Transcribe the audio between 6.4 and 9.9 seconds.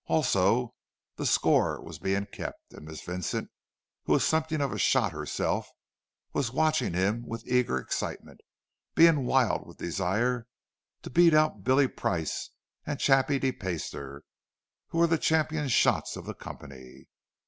watching him with eager excitement, being wild with